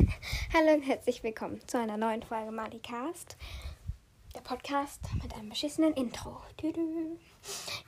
Hallo 0.54 0.74
und 0.74 0.82
herzlich 0.82 1.22
willkommen 1.22 1.60
zu 1.66 1.78
einer 1.78 1.96
neuen 1.96 2.22
Folge 2.22 2.50
Malicast. 2.50 3.36
Der 4.34 4.40
Podcast 4.40 5.00
mit 5.22 5.34
einem 5.34 5.50
beschissenen 5.50 5.92
Intro. 5.94 6.40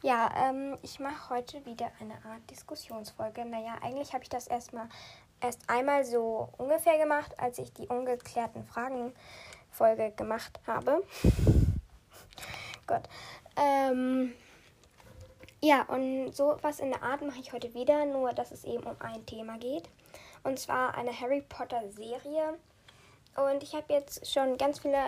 Ja, 0.02 0.30
ähm, 0.36 0.76
ich 0.82 0.98
mache 1.00 1.30
heute 1.30 1.64
wieder 1.64 1.90
eine 2.00 2.14
Art 2.14 2.50
Diskussionsfolge. 2.50 3.44
Naja, 3.44 3.76
eigentlich 3.80 4.12
habe 4.12 4.24
ich 4.24 4.28
das 4.28 4.46
erstmal 4.46 4.88
erst 5.40 5.60
einmal 5.68 6.04
so 6.04 6.50
ungefähr 6.58 6.98
gemacht, 6.98 7.32
als 7.38 7.58
ich 7.58 7.72
die 7.72 7.86
ungeklärten 7.86 8.64
Fragen 8.64 9.14
Folge 9.70 10.12
gemacht 10.14 10.60
habe. 10.66 11.02
Gott. 12.86 13.08
Ähm, 13.56 14.34
ja, 15.62 15.82
und 15.84 16.32
so 16.32 16.58
was 16.60 16.80
in 16.80 16.90
der 16.90 17.02
Art 17.02 17.22
mache 17.22 17.40
ich 17.40 17.52
heute 17.52 17.72
wieder, 17.72 18.04
nur 18.04 18.32
dass 18.32 18.50
es 18.50 18.64
eben 18.64 18.82
um 18.82 18.96
ein 19.00 19.24
Thema 19.24 19.56
geht. 19.56 19.88
Und 20.44 20.58
zwar 20.58 20.94
eine 20.94 21.12
Harry 21.18 21.42
Potter 21.42 21.90
Serie. 21.90 22.58
Und 23.36 23.62
ich 23.62 23.74
habe 23.74 23.92
jetzt 23.92 24.30
schon 24.30 24.58
ganz 24.58 24.80
viele 24.80 24.98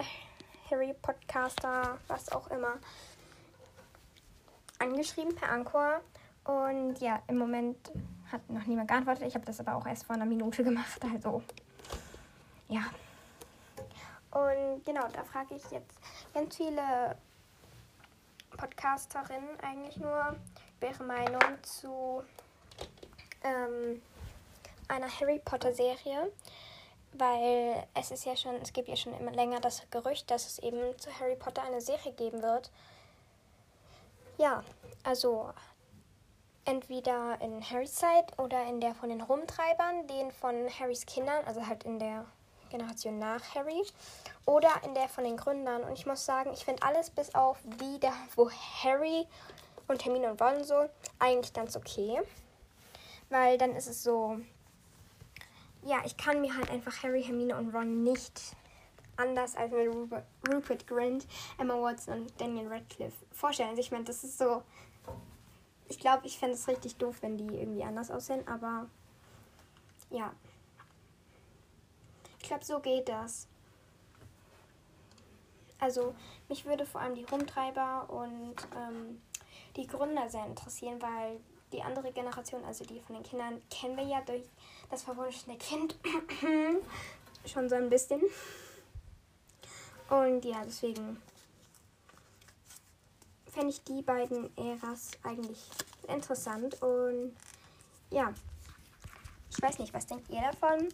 Harry 0.71 0.95
Podcaster, 0.95 1.99
was 2.09 2.31
auch 2.33 2.49
immer, 2.51 2.75
angeschrieben 4.79 5.35
per 5.35 5.51
Anchor. 5.51 6.01
Und 6.45 7.01
ja, 7.01 7.23
im 7.29 7.39
Moment 7.39 7.91
hat 8.31 8.49
noch 8.49 8.65
niemand 8.67 8.89
geantwortet. 8.89 9.27
Ich 9.27 9.35
habe 9.35 9.45
das 9.45 9.61
aber 9.61 9.75
auch 9.75 9.87
erst 9.87 10.05
vor 10.05 10.15
einer 10.15 10.25
Minute 10.25 10.63
gemacht. 10.65 11.01
Also, 11.13 11.43
ja. 12.69 12.83
Und 14.31 14.85
genau, 14.85 15.07
da 15.13 15.23
frage 15.25 15.55
ich 15.55 15.71
jetzt 15.71 15.99
ganz 16.33 16.57
viele 16.57 17.17
Podcasterin 18.57 19.45
eigentlich 19.63 19.97
nur 19.97 20.37
ihre 20.81 21.05
Meinung 21.05 21.63
zu 21.63 22.23
ähm, 23.43 24.03
einer 24.89 25.09
Harry 25.21 25.41
Potter 25.45 25.73
Serie, 25.73 26.33
weil 27.13 27.87
es 27.95 28.11
ist 28.11 28.25
ja 28.25 28.37
schon, 28.37 28.57
es 28.57 28.73
gibt 28.73 28.89
ja 28.89 28.97
schon 28.97 29.15
immer 29.19 29.33
länger 29.33 29.61
das 29.61 29.83
Gerücht, 29.91 30.31
dass 30.31 30.47
es 30.47 30.59
eben 30.59 30.99
zu 30.99 31.11
Harry 31.21 31.37
Potter 31.37 31.63
eine 31.63 31.81
Serie 31.81 32.13
geben 32.13 32.43
wird. 32.43 32.71
Ja, 34.39 34.65
also 35.05 35.51
entweder 36.65 37.41
in 37.41 37.63
Harrys 37.69 37.95
Zeit 37.95 38.39
oder 38.39 38.65
in 38.65 38.81
der 38.81 38.95
von 38.95 39.09
den 39.09 39.21
Rumtreibern, 39.21 40.07
den 40.07 40.33
von 40.33 40.69
Harrys 40.79 41.07
Kindern, 41.07 41.45
also 41.45 41.67
halt 41.67 41.85
in 41.85 41.99
der 41.99 42.25
Generation 42.71 43.19
nach 43.19 43.55
Harry 43.55 43.83
oder 44.47 44.71
in 44.85 44.95
der 44.95 45.09
von 45.09 45.25
den 45.25 45.37
Gründern. 45.37 45.85
Und 45.85 45.93
ich 45.93 46.07
muss 46.07 46.25
sagen, 46.25 46.53
ich 46.53 46.65
finde 46.65 46.83
alles 46.83 47.11
bis 47.11 47.35
auf 47.35 47.59
die, 47.81 48.01
da, 48.01 48.13
wo 48.35 48.51
Harry 48.83 49.27
und 49.87 50.05
Hermine 50.05 50.31
und 50.31 50.41
Ron 50.41 50.65
so, 50.65 50.89
eigentlich 51.19 51.53
ganz 51.53 51.77
okay. 51.77 52.21
Weil 53.29 53.59
dann 53.59 53.77
ist 53.77 53.87
es 53.87 54.03
so, 54.03 54.39
ja, 55.85 56.03
ich 56.05 56.17
kann 56.17 56.41
mir 56.41 56.57
halt 56.57 56.71
einfach 56.71 57.03
Harry, 57.03 57.23
Hermine 57.23 57.57
und 57.57 57.75
Ron 57.75 58.03
nicht 58.03 58.57
anders 59.17 59.55
als 59.55 59.71
mit 59.73 59.89
Rupert, 59.89 60.87
Grint, 60.87 61.27
Emma 61.59 61.75
Watson 61.75 62.23
und 62.23 62.41
Daniel 62.41 62.69
Radcliffe 62.69 63.25
vorstellen. 63.33 63.71
Also 63.71 63.81
ich 63.81 63.91
meine, 63.91 64.05
das 64.05 64.25
ist 64.25 64.39
so, 64.39 64.63
ich 65.89 65.99
glaube, 65.99 66.27
ich 66.27 66.39
fände 66.39 66.55
es 66.55 66.67
richtig 66.69 66.97
doof, 66.97 67.19
wenn 67.21 67.37
die 67.37 67.57
irgendwie 67.57 67.85
anders 67.85 68.11
aussehen, 68.11 68.47
aber 68.49 68.89
ja. 70.11 70.33
Ich 72.41 72.49
glaube, 72.49 72.65
so 72.65 72.81
geht 72.81 73.09
das. 73.09 73.47
Also 75.79 76.15
mich 76.49 76.65
würde 76.65 76.87
vor 76.87 77.01
allem 77.01 77.15
die 77.15 77.25
Rumtreiber 77.25 78.09
und 78.11 78.55
ähm, 78.77 79.21
die 79.77 79.87
Gründer 79.87 80.29
sehr 80.29 80.47
interessieren, 80.47 81.01
weil 81.01 81.41
die 81.75 81.83
andere 81.83 82.13
Generation, 82.13 82.65
also 82.65 82.85
die 82.85 83.01
von 83.01 83.17
den 83.17 83.25
Kindern, 83.25 83.61
kennen 83.69 83.97
wir 83.97 84.05
ja 84.05 84.21
durch 84.23 84.45
das 84.91 85.03
verwunschene 85.03 85.59
Kind 85.59 85.97
schon 87.47 87.69
so 87.69 87.75
ein 87.75 87.91
bisschen. 87.91 88.23
Und 90.09 90.45
ja, 90.45 90.63
deswegen 90.65 91.21
fände 93.51 93.71
ich 93.71 93.83
die 93.85 94.03
beiden 94.03 94.57
Äras 94.57 95.11
eigentlich 95.23 95.69
interessant. 96.09 96.81
Und 96.83 97.35
ja, 98.11 98.33
ich 99.51 99.63
weiß 99.63 99.79
nicht, 99.79 99.93
was 99.93 100.07
denkt 100.07 100.29
ihr 100.31 100.43
davon? 100.43 100.89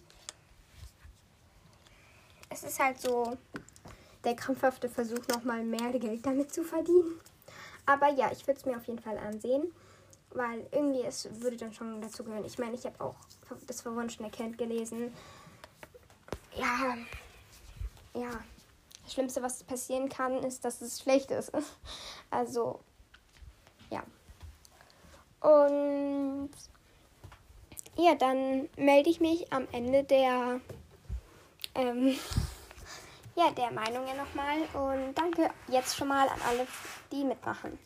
Es 2.49 2.63
ist 2.65 2.81
halt 2.81 3.01
so 3.01 3.37
der 4.25 4.35
krampfhafte 4.35 4.89
Versuch, 4.89 5.27
nochmal 5.29 5.63
mehr 5.63 5.91
Geld 5.99 6.25
damit 6.25 6.53
zu 6.53 6.63
verdienen. 6.65 7.21
Aber 7.87 8.09
ja, 8.09 8.31
ich 8.33 8.47
würde 8.47 8.61
es 8.61 8.67
mir 8.67 8.77
auf 8.77 8.85
jeden 8.87 9.01
Fall 9.01 9.19
ansehen, 9.19 9.73
weil 10.33 10.67
irgendwie 10.71 11.03
es 11.03 11.29
würde 11.41 11.57
dann 11.57 11.73
schon 11.73 12.01
dazu 12.01 12.25
gehören. 12.25 12.45
Ich 12.45 12.59
meine, 12.59 12.75
ich 12.75 12.85
habe 12.85 13.01
auch 13.03 13.17
das 13.67 13.81
verwunschene 13.83 14.31
Kind 14.31 14.59
gelesen. 14.59 15.13
Ja, 16.55 16.97
ja. 18.15 18.31
Das 19.03 19.15
Schlimmste, 19.15 19.43
was 19.43 19.65
passieren 19.65 20.09
kann, 20.09 20.43
ist, 20.45 20.65
dass 20.65 20.81
es 20.81 21.01
schlecht 21.01 21.31
ist. 21.31 21.53
Also, 22.33 22.79
ja. 23.91 24.05
Und 25.41 26.51
ja, 27.97 28.15
dann 28.15 28.69
melde 28.77 29.11
ich 29.11 29.21
mich 29.21 29.53
am 29.53 29.67
Ende 29.73 30.05
der 30.05 30.61
ähm, 31.75 32.17
ja, 33.35 33.51
der 33.51 33.73
Meinungen 33.73 34.17
nochmal. 34.17 34.63
Und 34.75 35.15
danke 35.15 35.51
jetzt 35.69 35.97
schon 35.97 36.09
mal 36.09 36.29
an 36.29 36.41
alle, 36.49 36.67
die 37.11 37.25
mitmachen. 37.25 37.79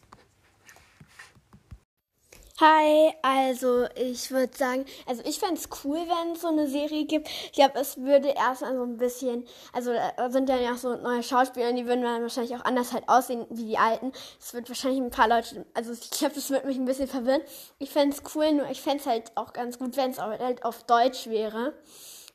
Hi, 2.67 3.13
also 3.21 3.85
ich 3.95 4.31
würde 4.31 4.57
sagen, 4.57 4.87
also 5.05 5.23
ich 5.27 5.39
fände 5.39 5.57
es 5.57 5.69
cool, 5.85 5.99
wenn 5.99 6.33
es 6.33 6.41
so 6.41 6.49
eine 6.49 6.67
Serie 6.67 7.05
gibt. 7.05 7.29
Ich 7.29 7.53
glaube, 7.53 7.79
es 7.79 7.99
würde 7.99 8.29
erstmal 8.29 8.75
so 8.75 8.85
ein 8.85 8.97
bisschen, 8.97 9.45
also 9.75 9.93
da 9.93 10.31
sind 10.31 10.49
ja 10.49 10.73
auch 10.73 10.79
so 10.79 10.97
neue 10.97 11.23
Schauspieler, 11.23 11.75
die 11.75 11.85
würden 11.85 12.01
dann 12.01 12.23
wahrscheinlich 12.23 12.57
auch 12.57 12.65
anders 12.65 12.95
halt 12.95 13.07
aussehen 13.07 13.45
wie 13.51 13.67
die 13.67 13.77
alten. 13.77 14.13
Es 14.41 14.55
wird 14.55 14.67
wahrscheinlich 14.71 15.03
ein 15.03 15.11
paar 15.11 15.29
Leute, 15.29 15.67
also 15.75 15.93
ich 15.93 16.11
glaube, 16.11 16.37
das 16.37 16.49
wird 16.49 16.65
mich 16.65 16.79
ein 16.79 16.87
bisschen 16.87 17.07
verwirren. 17.07 17.43
Ich 17.79 17.91
fände 17.91 18.17
es 18.17 18.35
cool, 18.35 18.51
nur 18.53 18.71
ich 18.71 18.81
fände 18.81 19.01
es 19.01 19.07
halt 19.07 19.33
auch 19.35 19.53
ganz 19.53 19.79
gut, 19.79 19.99
wenn 19.99 20.13
es 20.13 20.19
halt 20.19 20.65
auf 20.65 20.85
Deutsch 20.85 21.27
wäre 21.27 21.75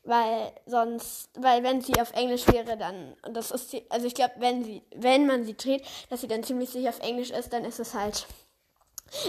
weil 0.02 0.52
sonst, 0.64 1.28
weil 1.38 1.62
wenn 1.62 1.82
sie 1.82 2.00
auf 2.00 2.12
Englisch 2.14 2.46
wäre, 2.46 2.78
dann, 2.78 3.16
das 3.32 3.50
ist, 3.50 3.76
also 3.90 4.06
ich 4.06 4.14
glaube, 4.14 4.32
wenn 4.38 4.64
sie, 4.64 4.82
wenn 4.94 5.26
man 5.26 5.44
sie 5.44 5.54
dreht, 5.54 5.84
dass 6.08 6.22
sie 6.22 6.26
dann 6.26 6.42
ziemlich 6.42 6.70
sicher 6.70 6.88
auf 6.88 7.00
Englisch 7.00 7.30
ist, 7.30 7.52
dann 7.52 7.66
ist 7.66 7.80
es 7.80 7.92
halt, 7.92 8.26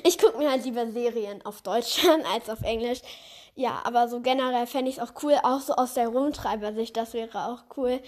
ich 0.03 0.17
gucke 0.17 0.37
mir 0.37 0.51
halt 0.51 0.65
lieber 0.65 0.89
Serien 0.91 1.43
auf 1.45 1.61
Deutsch 1.61 2.05
an 2.09 2.23
als 2.25 2.49
auf 2.49 2.61
Englisch. 2.61 3.01
Ja, 3.53 3.81
aber 3.83 4.07
so 4.07 4.21
generell 4.21 4.65
fände 4.65 4.89
ich 4.89 4.97
es 4.97 5.03
auch 5.03 5.11
cool, 5.23 5.35
auch 5.43 5.59
so 5.59 5.73
aus 5.73 5.93
der 5.93 6.07
Rumtreiber-Sicht, 6.07 6.95
das 6.95 7.13
wäre 7.13 7.47
auch 7.47 7.63
cool. 7.75 7.99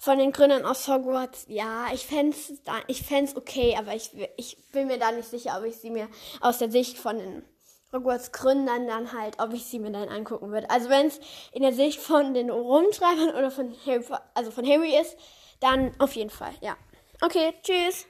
Von 0.00 0.18
den 0.18 0.32
Gründern 0.32 0.64
aus 0.64 0.88
Hogwarts, 0.88 1.46
ja, 1.48 1.86
ich 1.94 2.04
fände 2.04 2.36
es 2.36 2.60
ich 2.88 3.02
fänd's 3.02 3.36
okay, 3.36 3.76
aber 3.78 3.94
ich, 3.94 4.10
ich 4.36 4.70
bin 4.72 4.88
mir 4.88 4.98
da 4.98 5.12
nicht 5.12 5.28
sicher, 5.28 5.56
ob 5.58 5.64
ich 5.64 5.76
sie 5.76 5.90
mir 5.90 6.08
aus 6.40 6.58
der 6.58 6.70
Sicht 6.70 6.98
von 6.98 7.18
den 7.18 7.44
Hogwarts 7.92 8.32
Gründern 8.32 8.86
dann 8.86 9.12
halt, 9.12 9.40
ob 9.40 9.52
ich 9.54 9.64
sie 9.64 9.78
mir 9.78 9.92
dann 9.92 10.08
angucken 10.08 10.50
würde. 10.50 10.68
Also 10.68 10.88
wenn 10.88 11.06
es 11.06 11.20
in 11.52 11.62
der 11.62 11.72
Sicht 11.72 12.00
von 12.00 12.34
den 12.34 12.50
Rumtreibern 12.50 13.30
oder 13.30 13.50
von 13.50 13.74
Harry, 13.86 14.04
also 14.34 14.50
von 14.50 14.66
Harry 14.66 14.96
ist, 15.00 15.16
dann 15.60 15.92
auf 16.00 16.14
jeden 16.16 16.30
Fall, 16.30 16.52
ja. 16.60 16.76
Okay, 17.20 17.54
tschüss. 17.62 18.06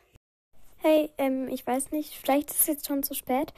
Hey, 0.81 1.11
ähm, 1.19 1.49
ich 1.49 1.67
weiß 1.67 1.91
nicht, 1.91 2.15
vielleicht 2.15 2.51
ist 2.51 2.61
es 2.61 2.67
jetzt 2.69 2.87
schon 2.87 3.03
zu 3.03 3.13
spät, 3.13 3.53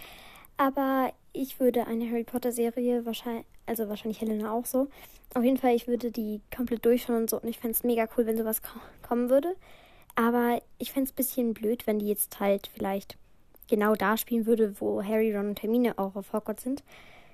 aber 0.56 1.12
ich 1.34 1.60
würde 1.60 1.86
eine 1.86 2.08
Harry 2.10 2.24
Potter 2.24 2.50
Serie 2.50 3.04
wahrscheinlich, 3.04 3.44
also 3.66 3.90
wahrscheinlich 3.90 4.22
Helena 4.22 4.52
auch 4.52 4.64
so. 4.64 4.88
Auf 5.34 5.44
jeden 5.44 5.58
Fall, 5.58 5.74
ich 5.74 5.86
würde 5.86 6.10
die 6.10 6.40
komplett 6.54 6.84
durchschauen 6.84 7.16
und 7.16 7.30
so 7.30 7.38
und 7.38 7.46
ich 7.46 7.58
fände 7.58 7.76
es 7.76 7.84
mega 7.84 8.08
cool, 8.16 8.24
wenn 8.24 8.38
sowas 8.38 8.62
kommen 9.06 9.28
würde. 9.28 9.54
Aber 10.16 10.62
ich 10.78 10.92
fände 10.92 11.08
es 11.08 11.12
ein 11.12 11.16
bisschen 11.16 11.54
blöd, 11.54 11.86
wenn 11.86 11.98
die 11.98 12.08
jetzt 12.08 12.40
halt 12.40 12.70
vielleicht 12.72 13.18
genau 13.68 13.94
da 13.94 14.16
spielen 14.16 14.46
würde, 14.46 14.80
wo 14.80 15.02
Harry, 15.04 15.36
Ron 15.36 15.50
und 15.50 15.62
Hermine 15.62 15.98
auch 15.98 16.16
auf 16.16 16.32
Hogwarts 16.32 16.62
sind. 16.62 16.82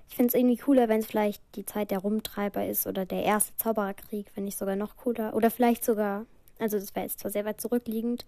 Ich 0.09 0.17
finde 0.17 0.29
es 0.29 0.35
irgendwie 0.35 0.57
cooler, 0.57 0.89
wenn 0.89 1.01
es 1.01 1.07
vielleicht 1.07 1.43
die 1.55 1.65
Zeit 1.65 1.93
der 1.93 1.99
Rumtreiber 1.99 2.67
ist 2.67 2.89
oder 2.89 3.07
der 3.07 3.23
erste 3.23 3.57
Zaubererkrieg, 3.57 4.27
wenn 4.35 4.45
nicht 4.45 4.59
sogar 4.59 4.77
noch 4.77 4.97
cooler. 4.97 5.35
Oder 5.35 5.51
vielleicht 5.51 5.85
sogar, 5.85 6.27
also 6.59 6.77
das 6.77 6.95
wäre 6.95 7.07
jetzt 7.07 7.21
zwar 7.21 7.31
sehr 7.31 7.45
weit 7.45 7.61
zurückliegend, 7.61 8.27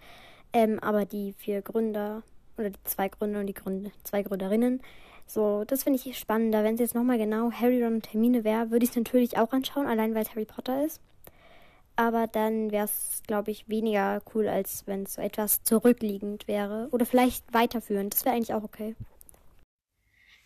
ähm, 0.52 0.78
aber 0.80 1.04
die 1.04 1.32
vier 1.34 1.62
Gründer 1.62 2.22
oder 2.56 2.70
die 2.70 2.82
zwei 2.84 3.08
Gründer 3.08 3.40
und 3.40 3.46
die 3.46 3.54
Gründe, 3.54 3.92
zwei 4.04 4.22
Gründerinnen, 4.22 4.80
so, 5.26 5.64
das 5.64 5.82
finde 5.84 6.00
ich 6.02 6.18
spannender. 6.18 6.64
Wenn 6.64 6.74
es 6.74 6.80
jetzt 6.80 6.94
nochmal 6.94 7.18
genau 7.18 7.50
Harry, 7.52 7.82
Ron 7.82 7.96
und 7.96 8.12
Hermine 8.12 8.44
wäre, 8.44 8.70
würde 8.70 8.84
ich 8.84 8.90
es 8.90 8.96
natürlich 8.96 9.36
auch 9.36 9.52
anschauen, 9.52 9.86
allein 9.86 10.14
weil 10.14 10.22
es 10.22 10.30
Harry 10.30 10.46
Potter 10.46 10.84
ist 10.84 11.00
aber 11.98 12.28
dann 12.28 12.70
wäre 12.70 12.84
es, 12.84 13.24
glaube 13.26 13.50
ich, 13.50 13.68
weniger 13.68 14.22
cool, 14.32 14.46
als 14.46 14.86
wenn 14.86 15.02
es 15.02 15.14
so 15.14 15.20
etwas 15.20 15.64
zurückliegend 15.64 16.46
wäre. 16.46 16.88
Oder 16.92 17.04
vielleicht 17.04 17.52
weiterführend. 17.52 18.14
Das 18.14 18.24
wäre 18.24 18.36
eigentlich 18.36 18.54
auch 18.54 18.62
okay. 18.62 18.94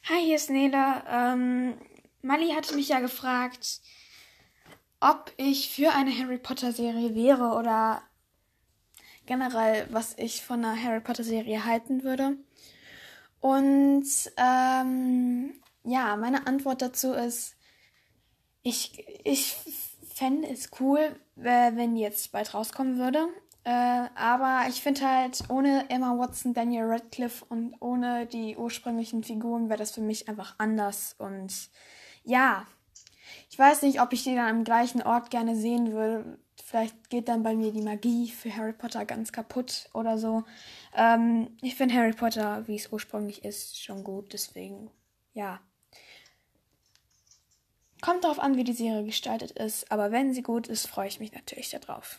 Hi, 0.09 0.25
hier 0.25 0.37
ist 0.37 0.49
Nela. 0.49 1.05
Ähm, 1.07 1.75
Mali 2.23 2.49
hatte 2.49 2.75
mich 2.75 2.89
ja 2.89 3.01
gefragt, 3.01 3.83
ob 5.01 5.31
ich 5.37 5.69
für 5.69 5.93
eine 5.93 6.17
Harry 6.19 6.39
Potter 6.39 6.73
Serie 6.73 7.15
wäre 7.15 7.55
oder 7.59 8.01
generell, 9.27 9.87
was 9.91 10.17
ich 10.19 10.43
von 10.43 10.65
einer 10.65 10.81
Harry 10.83 11.01
Potter 11.01 11.25
Serie 11.25 11.65
halten 11.65 12.03
würde. 12.03 12.37
Und 13.41 14.05
ähm, 14.37 15.55
ja, 15.85 16.17
meine 16.17 16.47
Antwort 16.47 16.83
dazu 16.83 17.13
ist, 17.13 17.57
ich, 18.63 19.05
ich 19.25 19.57
fände 20.15 20.49
es 20.49 20.71
cool, 20.81 21.17
äh, 21.37 21.73
wenn 21.75 21.95
die 21.95 22.03
jetzt 22.03 22.31
bald 22.33 22.55
rauskommen 22.55 22.99
würde. 22.99 23.27
Äh, 23.65 24.09
aber 24.15 24.65
ich 24.69 24.83
finde 24.83 25.09
halt, 25.09 25.45
ohne 25.49 25.89
Emma 25.89 26.19
Watson, 26.19 26.55
Daniel 26.55 26.85
Radcliffe 26.85 27.45
und 27.49 27.75
ohne 27.81 28.27
die 28.27 28.57
ursprünglichen 28.57 29.23
Figuren 29.23 29.69
wäre 29.69 29.79
das 29.79 29.93
für 29.93 30.01
mich 30.01 30.29
einfach 30.29 30.57
anders. 30.59 31.15
Und 31.19 31.71
ja, 32.25 32.67
ich 33.51 33.59
weiß 33.59 33.83
nicht, 33.83 34.01
ob 34.01 34.13
ich 34.13 34.25
die 34.25 34.35
dann 34.35 34.49
am 34.49 34.65
gleichen 34.65 35.03
Ort 35.03 35.31
gerne 35.31 35.57
sehen 35.57 35.93
würde. 35.93 36.39
Vielleicht 36.65 37.11
geht 37.11 37.29
dann 37.29 37.43
bei 37.43 37.55
mir 37.55 37.73
die 37.73 37.83
Magie 37.83 38.29
für 38.29 38.55
Harry 38.55 38.73
Potter 38.73 39.05
ganz 39.05 39.33
kaputt 39.33 39.89
oder 39.95 40.19
so. 40.19 40.45
Ähm, 40.97 41.57
ich 41.63 41.75
finde 41.75 41.95
Harry 41.95 42.13
Potter, 42.13 42.67
wie 42.67 42.77
es 42.77 42.93
ursprünglich 42.93 43.45
ist, 43.45 43.83
schon 43.83 44.05
gut. 44.05 44.33
Deswegen, 44.33 44.91
ja. 45.35 45.61
Kommt 48.01 48.25
darauf 48.25 48.41
an, 48.41 48.57
wie 48.57 48.65
die 48.65 48.73
Serie 48.73 49.05
gestaltet 49.05 49.53
ist. 49.53 49.91
Aber 49.93 50.11
wenn 50.13 50.35
sie 50.35 50.43
gut 50.43 50.67
ist, 50.67 50.87
freue 50.89 51.09
ich 51.09 51.21
mich 51.21 51.33
natürlich 51.33 51.71
darauf. 51.71 52.19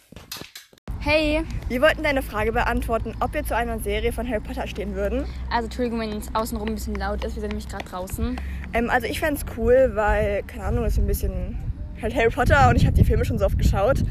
Hey, 0.99 1.43
Wir 1.67 1.81
wollten 1.81 2.03
deine 2.03 2.21
Frage 2.21 2.53
beantworten, 2.53 3.13
ob 3.19 3.33
wir 3.33 3.43
zu 3.43 3.57
einer 3.57 3.77
Serie 3.79 4.13
von 4.13 4.25
Harry 4.29 4.39
Potter 4.39 4.67
stehen 4.67 4.95
würden. 4.95 5.25
also 5.51 5.65
Entschuldigung, 5.65 5.99
wenn 5.99 6.13
es 6.13 6.33
außenrum 6.33 6.69
ein 6.69 6.75
bisschen 6.75 6.95
laut 6.95 7.25
ist. 7.25 7.35
Wir 7.35 7.41
sind 7.41 7.49
nämlich 7.49 7.67
gerade 7.67 7.83
draußen. 7.83 8.39
Ähm, 8.73 8.89
also 8.89 9.07
ich 9.07 9.19
fände 9.19 9.41
es 9.41 9.57
cool, 9.57 9.91
weil, 9.95 10.43
keine 10.43 10.63
Ahnung, 10.63 10.83
das 10.85 10.93
ist 10.93 10.99
ein 10.99 11.07
bisschen 11.07 11.72
halt 12.03 12.15
Harry 12.15 12.29
Potter 12.29 12.69
und 12.69 12.75
ich 12.75 12.85
habe 12.85 12.95
die 12.95 13.03
Filme 13.03 13.25
schon 13.25 13.39
so 13.39 13.45
oft 13.45 13.57
geschaut. 13.57 14.03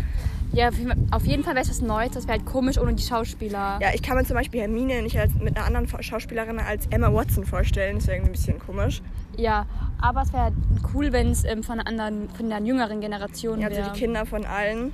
Ja, 0.52 0.68
auf 0.68 1.24
jeden 1.24 1.44
Fall- 1.44 1.54
wäre 1.54 1.62
es 1.64 1.70
was 1.70 1.80
Neues. 1.80 2.10
Das 2.12 2.24
wäre 2.26 2.36
halt 2.38 2.46
komisch 2.46 2.76
ohne 2.78 2.92
die 2.94 3.02
Schauspieler. 3.02 3.78
Ja, 3.80 3.88
ich 3.94 4.02
kann 4.02 4.16
mir 4.18 4.24
zum 4.24 4.36
Beispiel 4.36 4.60
Hermine 4.60 5.00
nicht 5.02 5.18
als, 5.18 5.32
mit 5.34 5.56
einer 5.56 5.64
anderen 5.66 5.88
Schauspielerin 6.02 6.58
als 6.58 6.86
Emma 6.90 7.12
Watson 7.12 7.44
vorstellen. 7.46 7.96
Das 7.96 8.06
wäre 8.06 8.16
irgendwie 8.18 8.30
ein 8.30 8.32
bisschen 8.32 8.58
komisch. 8.58 9.00
Ja, 9.38 9.64
aber 9.98 10.22
es 10.22 10.32
wäre 10.34 10.52
cool, 10.92 11.10
wenn 11.12 11.30
es 11.30 11.44
ähm, 11.44 11.62
von 11.62 11.80
einer 11.80 11.88
anderen, 11.88 12.28
von 12.30 12.52
einer 12.52 12.66
jüngeren 12.66 13.00
Generation 13.00 13.60
Ja, 13.60 13.68
also 13.68 13.78
wäre. 13.80 13.92
die 13.92 13.98
Kinder 13.98 14.26
von 14.26 14.44
allen. 14.44 14.92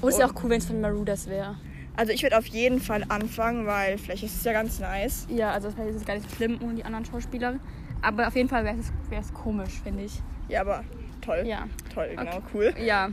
Und 0.00 0.08
es 0.10 0.18
wäre 0.18 0.28
auch 0.28 0.34
cool, 0.42 0.50
wenn 0.50 0.58
es 0.58 0.66
von 0.66 0.80
Marudas 0.80 1.28
wäre. 1.28 1.54
Also 1.96 2.12
ich 2.12 2.22
würde 2.24 2.36
auf 2.36 2.46
jeden 2.46 2.80
Fall 2.80 3.04
anfangen, 3.08 3.64
weil 3.66 3.96
vielleicht 3.98 4.24
ist 4.24 4.36
es 4.36 4.44
ja 4.44 4.52
ganz 4.52 4.80
nice. 4.80 5.26
Ja, 5.30 5.52
also 5.52 5.68
das 5.68 5.76
wäre 5.78 5.88
jetzt 5.88 6.04
gar 6.04 6.14
nicht 6.14 6.28
so 6.28 6.34
schlimm 6.36 6.58
ohne 6.62 6.74
die 6.74 6.84
anderen 6.84 7.04
Schauspieler. 7.04 7.54
Aber 8.02 8.26
auf 8.26 8.34
jeden 8.34 8.48
Fall 8.48 8.64
wäre 8.64 8.76
es, 8.78 8.92
wäre 9.08 9.22
es 9.22 9.32
komisch, 9.32 9.80
finde 9.84 10.02
ich. 10.02 10.20
Ja, 10.48 10.60
aber 10.62 10.82
toll. 11.26 11.46
Ja. 11.46 11.68
Toll, 11.94 12.08
genau, 12.16 12.42
cool. 12.54 12.72
Ja. 12.78 13.10